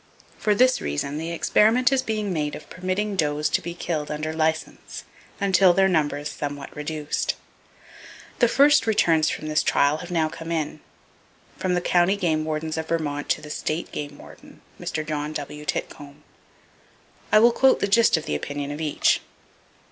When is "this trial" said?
9.47-9.97